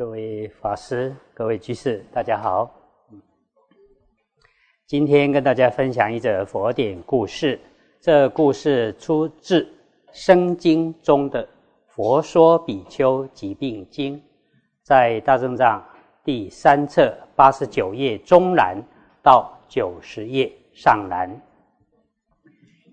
[0.00, 2.74] 各位法师、各位居士，大家好。
[4.86, 7.60] 今天跟大家分享一则佛典故事。
[8.00, 9.60] 这故事出自
[10.10, 11.44] 《生经》中的
[11.86, 14.16] 《佛说比丘疾病经》，
[14.82, 15.84] 在大正藏
[16.24, 18.82] 第三册八十九页中栏
[19.22, 21.30] 到九十页上栏。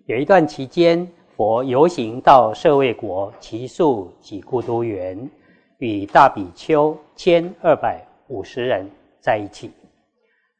[0.07, 5.17] 有一段期间，佛游行到舍卫国，其数几故都园。
[5.77, 8.89] 与大比丘千二百五十人
[9.19, 9.71] 在一起。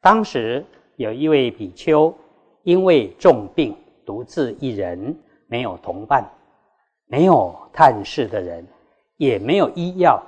[0.00, 0.64] 当时
[0.96, 2.14] 有一位比丘
[2.62, 5.16] 因为重病，独自一人，
[5.46, 6.24] 没有同伴，
[7.06, 8.66] 没有探视的人，
[9.16, 10.22] 也没有医药、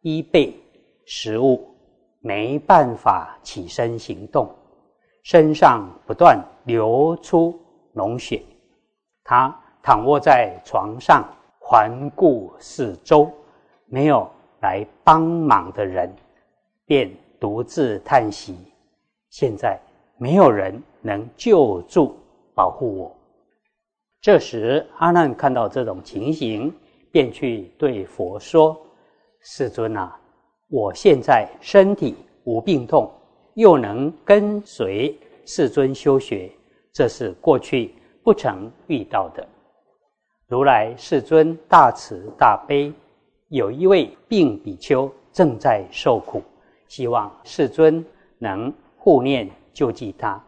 [0.00, 0.54] 医备、
[1.04, 1.62] 食物，
[2.20, 4.48] 没办法起身行动，
[5.24, 7.54] 身上不断流出
[7.94, 8.42] 脓血。
[9.24, 11.22] 他躺卧在床上，
[11.60, 13.30] 环顾四周。
[13.92, 14.26] 没有
[14.62, 16.10] 来帮忙的人，
[16.86, 18.56] 便独自叹息。
[19.28, 19.78] 现在
[20.16, 22.16] 没有人能救助、
[22.54, 23.14] 保护我。
[24.22, 26.72] 这时，阿难看到这种情形，
[27.10, 28.74] 便去对佛说
[29.44, 30.18] ：“世尊啊，
[30.70, 33.12] 我现在身体无病痛，
[33.52, 35.14] 又能跟随
[35.44, 36.50] 世尊修学，
[36.94, 39.46] 这是过去不曾遇到的。
[40.46, 42.90] 如来世尊大慈大悲。”
[43.52, 46.42] 有一位病比丘正在受苦，
[46.88, 48.02] 希望世尊
[48.38, 50.42] 能护念救济他。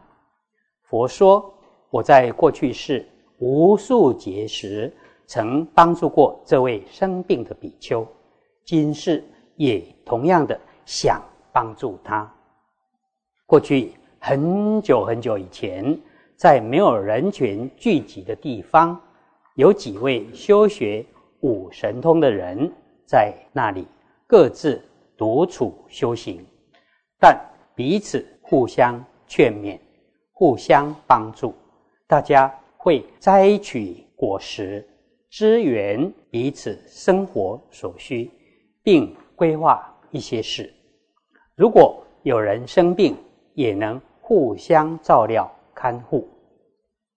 [0.81, 1.53] 佛说
[1.91, 4.91] ：“我在过去世无数劫时，
[5.27, 8.03] 曾帮助过这位生病的比丘，
[8.63, 9.23] 今世
[9.55, 11.21] 也同样的想
[11.53, 12.27] 帮助他。
[13.45, 15.95] 过去很久很久以前，
[16.35, 18.99] 在没有人群聚集的地方，
[19.57, 21.05] 有几位修学
[21.41, 22.67] 五神通的人。”
[23.05, 23.87] 在那里
[24.27, 24.83] 各自
[25.15, 26.45] 独处修行，
[27.19, 27.39] 但
[27.75, 29.79] 彼此互相劝勉、
[30.31, 31.53] 互相帮助，
[32.07, 34.87] 大家会摘取果实，
[35.29, 38.31] 支援彼此生活所需，
[38.83, 40.73] 并规划一些事。
[41.55, 43.15] 如果有人生病，
[43.53, 46.27] 也能互相照料看护。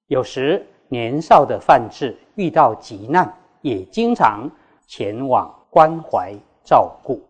[0.07, 3.33] 有时年少的范志遇到急难，
[3.63, 4.49] 也经常
[4.87, 5.53] 前往。
[5.71, 6.35] 关怀
[6.65, 7.23] 照顾，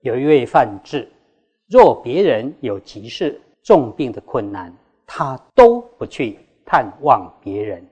[0.00, 1.08] 有一位范志，
[1.68, 4.74] 若别人有急事、重病的困难，
[5.06, 7.86] 他都不去探望别人。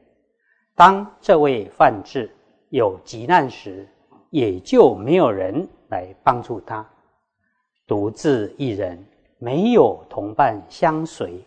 [0.74, 2.30] 当这位范志
[2.70, 3.86] 有急难时，
[4.30, 6.86] 也就没有人来帮助他，
[7.86, 9.02] 独自一人，
[9.38, 11.42] 没有同伴相随。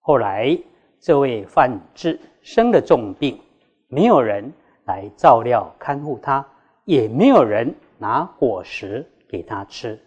[0.00, 0.56] 后来，
[1.00, 3.40] 这位范志生了重病，
[3.88, 4.52] 没有人
[4.84, 6.46] 来照料看护他。
[6.84, 9.98] 也没有人拿果实给他吃。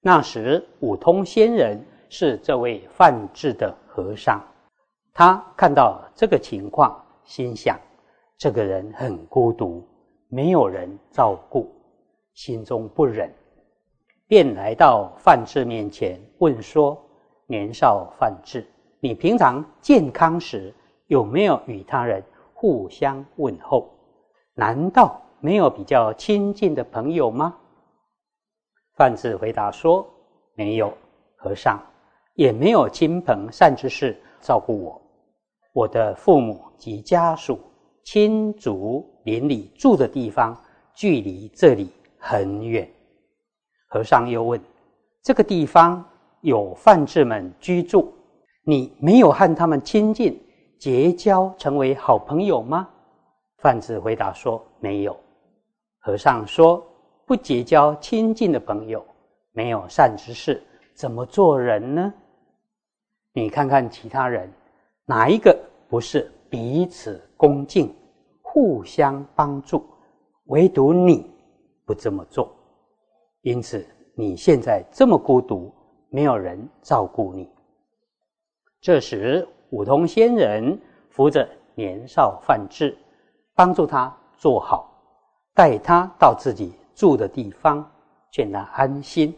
[0.00, 4.42] 那时，五通仙人是这位范志的和尚，
[5.12, 7.78] 他看到这个情况，心想：
[8.36, 9.82] 这个人很孤独，
[10.28, 11.70] 没有人照顾，
[12.34, 13.32] 心中不忍，
[14.26, 17.00] 便来到范志面前问说
[17.46, 18.66] ：“年少范志，
[19.00, 20.74] 你平常健康时
[21.06, 22.22] 有没有与他人
[22.52, 23.88] 互相问候？
[24.54, 27.54] 难道？”没有比较亲近的朋友吗？
[28.96, 30.08] 范志回答说
[30.56, 30.90] ：“没有，
[31.36, 31.78] 和尚
[32.32, 35.02] 也没有亲朋善知识照顾我。
[35.74, 37.60] 我的父母及家属、
[38.04, 40.58] 亲族邻里住的地方
[40.94, 42.90] 距离这里很远。”
[43.88, 44.58] 和尚又问
[45.22, 46.02] ：“这个地方
[46.40, 48.10] 有范志们居住，
[48.62, 50.42] 你没有和他们亲近
[50.80, 52.88] 结交，成为好朋友吗？”
[53.60, 55.14] 范志回答说：“没有。”
[56.04, 56.86] 和尚说
[57.24, 59.02] ：“不结交亲近的朋友，
[59.52, 62.12] 没有善知识，怎么做人呢？
[63.32, 64.52] 你看看其他人，
[65.06, 67.90] 哪一个不是彼此恭敬、
[68.42, 69.82] 互相帮助？
[70.48, 71.26] 唯独你
[71.86, 72.54] 不这么做，
[73.40, 73.82] 因此
[74.14, 75.72] 你现在这么孤独，
[76.10, 77.50] 没有人照顾你。”
[78.78, 80.78] 这时，五通仙人
[81.08, 82.94] 扶着年少范志，
[83.54, 84.90] 帮助他做好。
[85.54, 87.88] 带他到自己住的地方，
[88.32, 89.32] 劝他安心，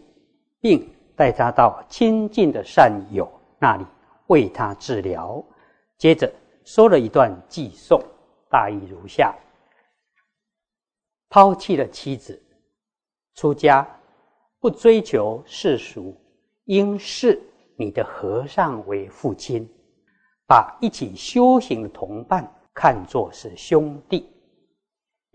[0.60, 3.84] 并带他到亲近的善友那里
[4.28, 5.44] 为他治疗。
[5.98, 6.32] 接着
[6.64, 8.02] 说了一段寄颂，
[8.50, 9.34] 大意如下：
[11.28, 12.42] 抛弃了妻子，
[13.34, 13.86] 出家
[14.58, 16.14] 不追求世俗，
[16.64, 17.38] 应视
[17.76, 19.68] 你的和尚为父亲，
[20.46, 24.30] 把一起修行的同伴看作是兄弟。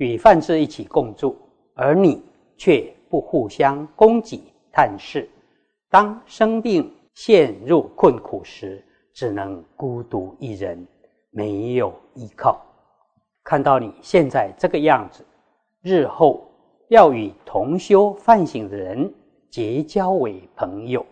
[0.01, 1.38] 与范志一起共住，
[1.75, 2.24] 而你
[2.57, 5.30] 却不互相供给探视。
[5.92, 8.83] 当生病陷入困苦时，
[9.13, 10.88] 只能孤独一人，
[11.30, 12.59] 没有依靠。
[13.44, 15.24] 看到你现在这个样子，
[15.83, 16.50] 日后
[16.88, 19.13] 要与同修犯行的人
[19.51, 21.06] 结交为朋友，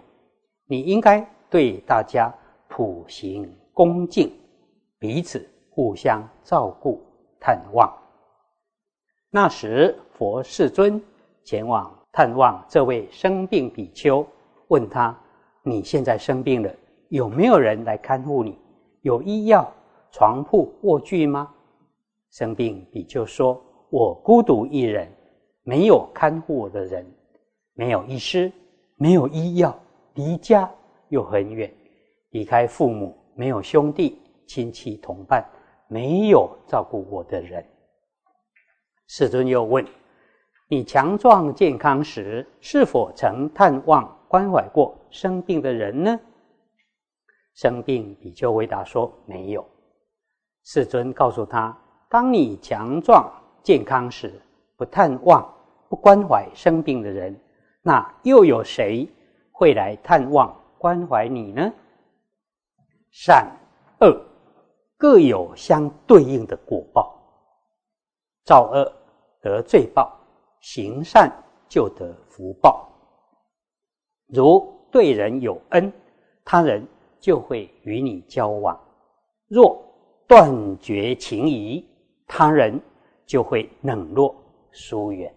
[0.65, 2.33] 你应该对大家
[2.67, 4.33] 普行恭敬，
[4.97, 6.99] 彼此互相照顾
[7.39, 7.98] 探望。
[9.31, 10.99] 那时，佛世尊
[11.43, 14.25] 前往探望这位生病比丘，
[14.69, 15.15] 问他
[15.61, 16.73] ：“你现在生病了，
[17.09, 18.57] 有没有人来看护你？
[19.01, 19.71] 有医药、
[20.11, 21.47] 床铺、卧具吗？”
[22.31, 23.61] 生病比丘说
[23.91, 25.07] ：“我孤独一人，
[25.61, 27.05] 没有看护我的人，
[27.75, 28.51] 没有医师，
[28.95, 29.77] 没有医药，
[30.15, 30.67] 离家
[31.09, 31.71] 又很远，
[32.31, 35.47] 离开父母，没有兄弟亲戚同伴，
[35.87, 37.63] 没有照顾我的人。”
[39.11, 39.83] 世尊又问
[40.69, 46.19] ：“你强壮健康时，是否曾探望关怀过生病的人呢？”
[47.55, 49.67] 生病比丘回答说：“没有。”
[50.63, 51.75] 世尊告诉他。
[52.07, 53.31] 当你强壮
[53.63, 54.39] 健康时，
[54.77, 55.47] 不探望、
[55.89, 57.35] 不关怀生病的人，
[57.81, 59.07] 那又有谁
[59.51, 61.71] 会来探望、关怀你呢？
[63.09, 63.47] 善
[64.01, 64.19] 恶
[64.97, 67.15] 各有相对应的果报，
[68.43, 68.91] 造恶
[69.41, 70.19] 得罪报，
[70.61, 71.31] 行善
[71.67, 72.89] 就得福报。
[74.27, 75.91] 如对人有恩，
[76.43, 76.85] 他人
[77.19, 78.77] 就会与你交往；
[79.47, 79.81] 若
[80.27, 81.83] 断绝情谊，
[82.27, 82.79] 他人
[83.25, 84.35] 就会冷落
[84.71, 85.33] 疏远。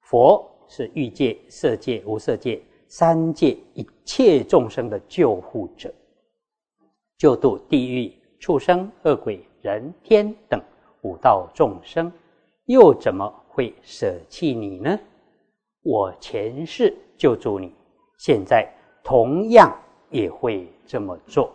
[0.00, 5.92] 佛是欲界、色界、无色界三界一切众生的救护者，
[7.18, 10.60] 救度地狱、畜生、恶鬼、人天等
[11.02, 12.12] 五道众生，
[12.70, 14.96] 又怎么会舍弃你呢？
[15.82, 17.74] 我前世救助你，
[18.18, 18.72] 现在
[19.02, 19.76] 同样
[20.10, 21.52] 也会这么做。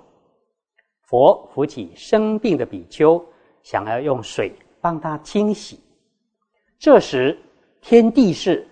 [1.03, 3.23] 佛扶起生病的比丘。
[3.63, 5.79] 想要用水帮他清洗，
[6.77, 7.35] 这时
[7.81, 8.67] 天地士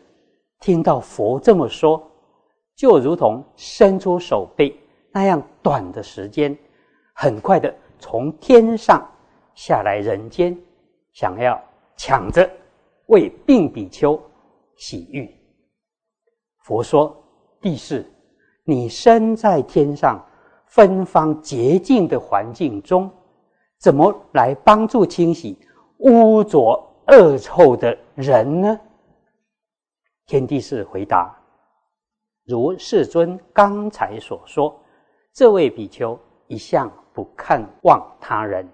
[0.59, 2.11] 听到佛这么说，
[2.75, 4.71] 就如同伸出手背
[5.11, 6.55] 那样短的时间，
[7.15, 9.03] 很快的从天上
[9.55, 10.55] 下来人间，
[11.11, 11.59] 想要
[11.97, 12.49] 抢着
[13.07, 14.21] 为病比丘
[14.75, 15.29] 洗浴。
[16.59, 17.15] 佛说
[17.59, 18.05] ：“帝释，
[18.63, 20.25] 你身在天上
[20.67, 23.11] 芬芳洁净的环境中。”
[23.79, 25.59] 怎么来帮助清洗
[25.97, 28.79] 污浊恶臭的人呢？
[30.25, 31.37] 天地是回答：
[32.45, 34.73] 如世尊刚才所说，
[35.33, 36.17] 这位比丘
[36.47, 38.65] 一向不看望他人，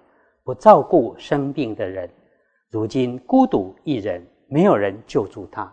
[0.44, 2.08] 不照顾生病的人，
[2.70, 5.72] 如今孤独一人，没有人救助他。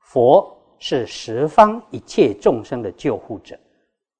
[0.00, 3.56] 佛是十方一切众生的救护者，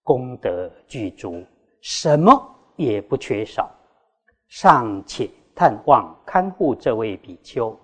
[0.04, 1.44] 功德具足，
[1.80, 2.40] 什么
[2.76, 3.68] 也不缺少。
[4.46, 7.76] 尚且探望看护这位比丘，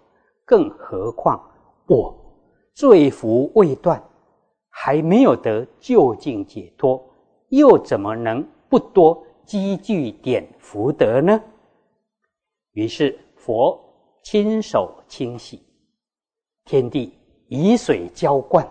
[0.44, 1.38] 更何况
[1.88, 2.14] 我
[2.72, 4.00] 罪福未断，
[4.68, 7.04] 还没有得究竟解脱，
[7.48, 11.42] 又怎么能不多积聚点福德呢？
[12.72, 13.83] 于是佛
[14.24, 15.62] 亲手清洗，
[16.64, 17.16] 天地
[17.46, 18.68] 以水浇灌，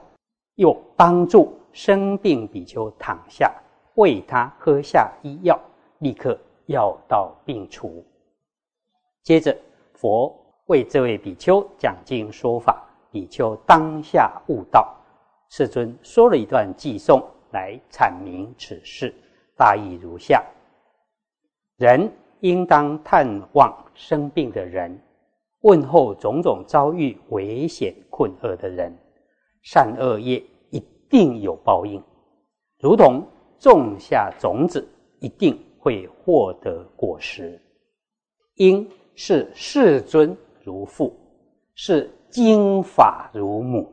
[0.56, 3.54] 又帮助生病比丘躺下，
[3.96, 5.60] 喂他喝下医药，
[6.00, 6.38] 立刻。
[6.68, 8.02] 药到病除。
[9.22, 9.54] 接着，
[9.96, 10.34] 佛
[10.68, 14.96] 为这位比丘讲经说法，比丘当下悟道。
[15.50, 19.14] 世尊说了一段偈颂来阐明此事，
[19.58, 20.42] 大意如下：
[21.76, 24.98] 人应当探望生病的人，
[25.64, 28.98] 问候种种遭遇危险困厄的人。
[29.64, 32.02] 善恶业一定有报应，
[32.80, 33.22] 如同
[33.60, 34.88] 种下种子，
[35.20, 35.60] 一定。
[35.84, 37.60] 会获得果实，
[38.56, 41.14] 因是世尊如父，
[41.76, 43.92] 是经法如母，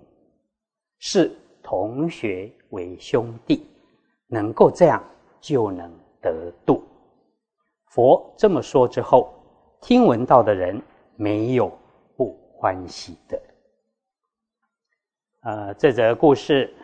[1.00, 3.66] 是同学为兄弟，
[4.28, 5.02] 能够这样
[5.40, 5.90] 就能
[6.22, 6.80] 得度。
[7.86, 9.34] 佛这么说之后，
[9.80, 10.80] 听闻到的人
[11.20, 11.70] 没有
[12.16, 13.42] 不欢喜的。
[15.42, 16.74] 呃，这则故事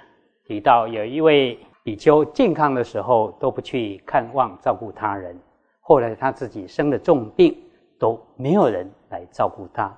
[0.44, 1.58] 提到有一位。
[1.86, 5.38] 比丘健康的时候都不去看望照顾他人，
[5.78, 7.56] 后来他自己生了重病，
[7.96, 9.96] 都没有人来照顾他。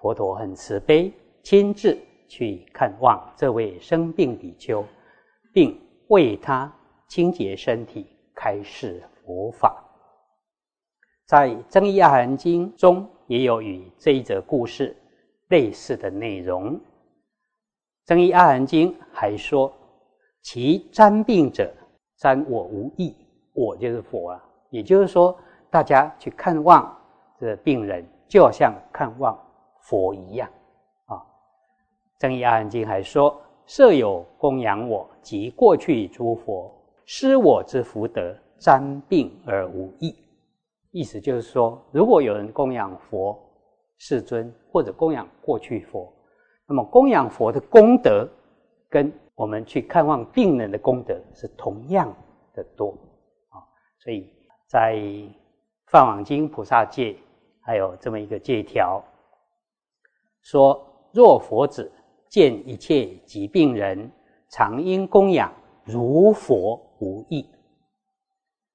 [0.00, 1.12] 佛陀很慈悲，
[1.44, 4.84] 亲自去看望这位生病比丘，
[5.52, 6.68] 并为他
[7.06, 9.84] 清洁身体，开示佛法。
[11.28, 14.96] 在《增一阿含经》中也有与这一则故事
[15.48, 16.80] 类似的内容。
[18.04, 19.72] 增一阿含经还说，
[20.40, 21.74] 其沾病者，
[22.16, 23.12] 沾我无益，
[23.52, 24.44] 我就是佛啊。
[24.70, 25.36] 也就是说，
[25.68, 26.96] 大家去看望
[27.40, 29.36] 这病人，就像看望
[29.80, 30.48] 佛一样
[31.06, 31.20] 啊。
[32.20, 33.36] 增一阿含经还说，
[33.66, 36.72] 设有供养我及过去诸佛
[37.04, 40.14] 施我之福德，沾病而无益。
[40.94, 43.36] 意思就是说，如果有人供养佛
[43.98, 46.08] 世尊，或者供养过去佛。
[46.68, 48.28] 那么供养佛的功德，
[48.88, 52.14] 跟我们去看望病人的功德是同样
[52.54, 52.90] 的多
[53.48, 53.58] 啊，
[53.98, 54.32] 所以
[54.68, 54.94] 在
[55.88, 57.16] 《梵网经》菩萨戒
[57.60, 59.02] 还有这么一个戒条，
[60.42, 60.80] 说
[61.12, 61.90] 若佛子
[62.28, 64.08] 见一切疾病人，
[64.48, 67.44] 常应供养如佛无异。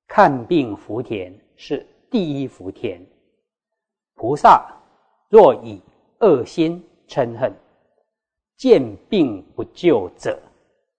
[0.06, 3.06] 看病福田是第一福田。
[4.16, 4.70] 菩萨
[5.30, 5.82] 若以
[6.20, 7.54] 恶心嗔恨。
[8.58, 10.38] 见病不救者，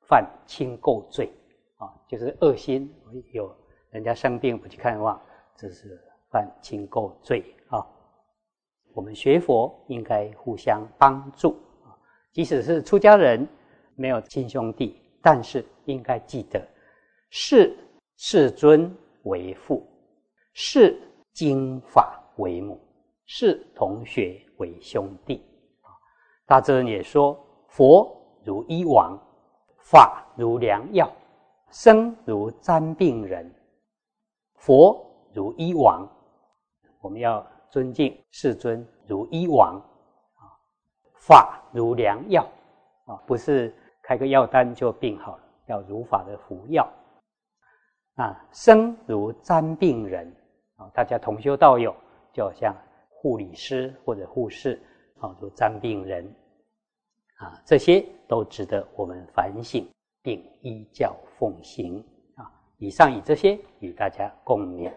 [0.08, 1.30] 犯轻垢罪
[1.76, 2.90] 啊，就是恶心
[3.32, 3.54] 有
[3.90, 5.20] 人家生病不去看望，
[5.58, 6.00] 这是
[6.30, 7.86] 犯轻垢罪啊。
[8.94, 11.54] 我们学佛应该互相帮助，
[12.32, 13.46] 即使是出家人
[13.94, 16.66] 没有亲兄弟，但是应该记得
[17.28, 17.76] 视
[18.16, 18.90] 世尊
[19.24, 19.86] 为父，
[20.62, 21.00] 视
[21.32, 22.78] 经法为母，
[23.24, 25.42] 视同学为兄弟
[25.80, 25.88] 啊。
[26.44, 27.34] 大智也说。
[27.68, 28.14] 佛
[28.44, 29.16] 如医王，
[29.78, 31.10] 法如良药，
[31.70, 33.48] 生如沾病人。
[34.56, 35.00] 佛
[35.32, 36.06] 如医王，
[37.00, 39.76] 我们要尊敬世尊如医王
[40.34, 40.42] 啊。
[41.14, 42.42] 法如良药
[43.06, 46.86] 啊，不是开个药单就病好了，要如法的服药
[48.16, 48.44] 啊。
[48.50, 50.30] 生如沾病人
[50.80, 51.94] 啊，大家同修道友
[52.32, 52.74] 就好像
[53.10, 54.80] 护理师或者护士
[55.20, 56.24] 啊，如沾病人。
[57.36, 59.88] 啊，这些都值得我们反省
[60.22, 62.04] 并依教奉行
[62.36, 62.50] 啊！
[62.76, 64.92] 以上以这些与大家共勉。